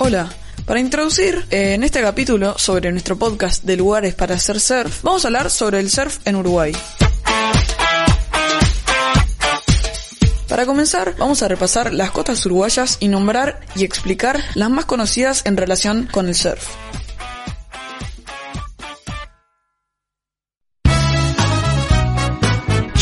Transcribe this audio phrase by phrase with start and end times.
[0.00, 0.28] Hola.
[0.64, 5.24] Para introducir eh, en este capítulo sobre nuestro podcast de lugares para hacer surf, vamos
[5.24, 6.72] a hablar sobre el surf en Uruguay.
[10.48, 15.42] Para comenzar, vamos a repasar las costas uruguayas y nombrar y explicar las más conocidas
[15.46, 16.68] en relación con el surf.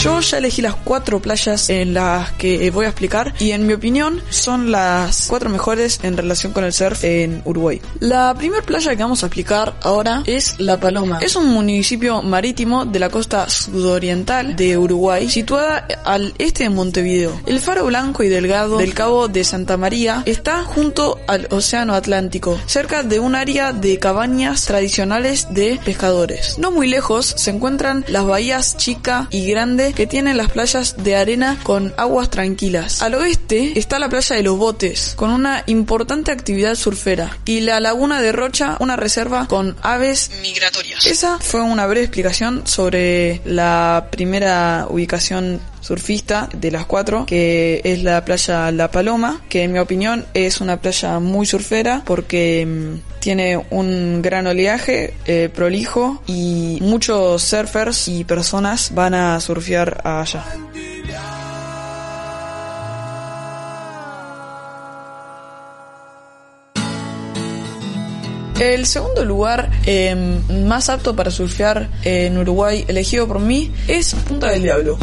[0.07, 3.73] Yo ya elegí las cuatro playas en las que voy a explicar y en mi
[3.73, 7.83] opinión son las cuatro mejores en relación con el surf en Uruguay.
[7.99, 11.19] La primera playa que vamos a explicar ahora es La Paloma.
[11.23, 17.41] Es un municipio marítimo de la costa sudoriental de Uruguay, situada al este de Montevideo.
[17.45, 22.61] El faro blanco y delgado del Cabo de Santa María está junto al Océano Atlántico,
[22.67, 26.61] cerca de un área de cabañas tradicionales de pescadores.
[26.61, 31.17] No muy lejos se encuentran las bahías Chica y Grande que tienen las playas de
[31.17, 33.03] arena con aguas tranquilas.
[33.03, 37.81] Al oeste está la playa de los botes, con una importante actividad surfera, y la
[37.81, 41.07] laguna de Rocha, una reserva con aves migratorias.
[41.07, 48.03] Esa fue una breve explicación sobre la primera ubicación surfista de las cuatro, que es
[48.03, 53.21] la playa La Paloma, que en mi opinión es una playa muy surfera porque mm,
[53.21, 60.45] tiene un gran oleaje eh, prolijo y muchos surfers y personas van a surfear allá.
[68.59, 74.51] El segundo lugar eh, más apto para surfear en Uruguay, elegido por mí, es Punta
[74.51, 74.99] del Diablo.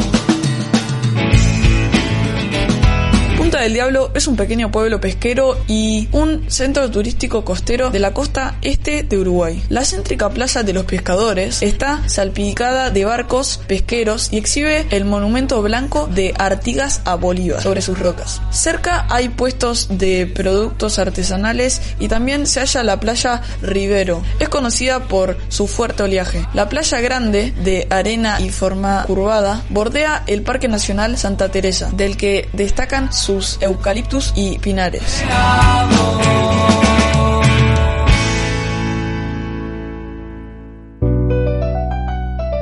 [3.36, 8.14] Punta del Diablo es un pequeño pueblo pesquero y un centro turístico costero de la
[8.14, 9.60] costa este de Uruguay.
[9.68, 15.60] La céntrica playa de los pescadores está salpicada de barcos pesqueros y exhibe el monumento
[15.62, 18.40] blanco de Artigas a Bolívar sobre sus rocas.
[18.50, 24.22] Cerca hay puestos de productos artesanales y también se halla la playa Rivero.
[24.38, 26.46] Es conocida por su fuerte oleaje.
[26.54, 32.16] La playa grande de arena y forma curvada bordea el Parque Nacional Santa Teresa, del
[32.16, 35.24] que destacan sus eucaliptus y pinares.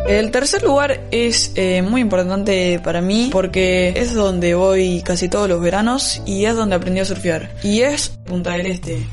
[0.09, 5.49] El tercer lugar es eh, muy importante para mí porque es donde voy casi todos
[5.49, 7.51] los veranos y es donde aprendí a surfear.
[7.63, 9.07] Y es Punta del Este.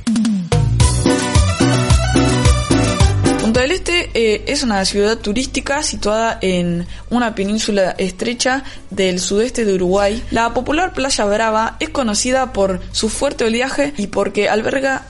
[3.49, 9.73] Punta Este eh, es una ciudad turística situada en una península estrecha del sudeste de
[9.73, 10.23] Uruguay.
[10.29, 15.07] La popular Playa Brava es conocida por su fuerte oleaje y porque alberga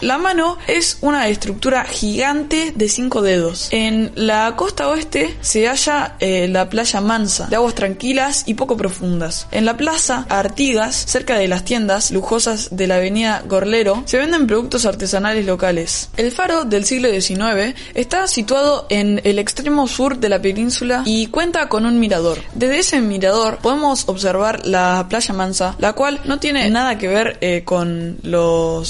[0.00, 0.58] la mano.
[0.66, 3.68] Es una estructura gigante de cinco dedos.
[3.70, 8.76] En la costa oeste se halla eh, la playa Mansa, de aguas tranquilas y poco
[8.76, 9.46] profundas.
[9.50, 14.46] En la plaza Artigas, cerca de las tiendas lujosas de la avenida Gorlero, se venden
[14.46, 16.10] productos artesanales locales.
[16.16, 21.28] El faro del siglo XIX está situado en el extremo sur de la península y
[21.28, 22.38] cuenta con un mirador.
[22.54, 27.38] Desde ese mirador podemos observar la playa Mansa, la cual no tiene nada que ver
[27.40, 28.84] eh, con lo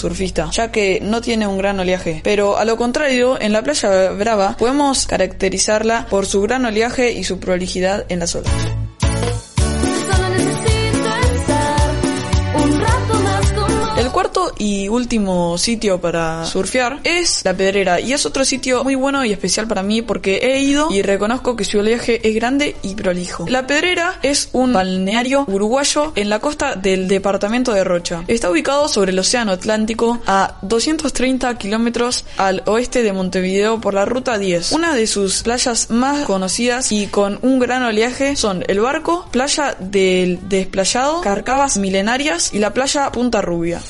[0.51, 2.21] ya que no tiene un gran oleaje.
[2.25, 7.25] Pero a lo contrario, en la playa Brava podemos caracterizarla por su gran oleaje y
[7.25, 8.76] su prolijidad en las olas.
[14.67, 19.31] Y último sitio para surfear es La Pedrera y es otro sitio muy bueno y
[19.31, 23.47] especial para mí porque he ido y reconozco que su oleaje es grande y prolijo.
[23.49, 28.25] La Pedrera es un balneario uruguayo en la costa del departamento de Rocha.
[28.27, 34.05] Está ubicado sobre el Océano Atlántico a 230 kilómetros al oeste de Montevideo por la
[34.05, 34.73] ruta 10.
[34.73, 39.77] Una de sus playas más conocidas y con un gran oleaje son el Barco, Playa
[39.79, 43.81] del Desplayado, Carcabas Milenarias y la playa Punta Rubia.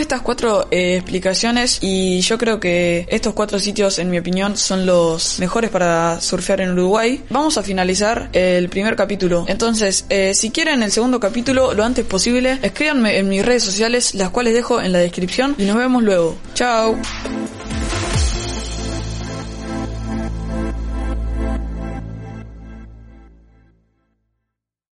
[0.00, 4.86] Estas cuatro eh, explicaciones, y yo creo que estos cuatro sitios, en mi opinión, son
[4.86, 9.44] los mejores para surfear en Uruguay, vamos a finalizar el primer capítulo.
[9.46, 14.14] Entonces, eh, si quieren el segundo capítulo lo antes posible, escríbanme en mis redes sociales,
[14.14, 16.36] las cuales dejo en la descripción, y nos vemos luego.
[16.54, 16.96] Chao.